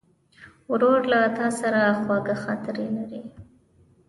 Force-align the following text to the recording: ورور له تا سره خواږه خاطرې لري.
ورور 0.71 1.01
له 1.11 1.21
تا 1.37 1.47
سره 1.59 1.81
خواږه 2.01 2.35
خاطرې 2.43 2.87
لري. 2.97 3.21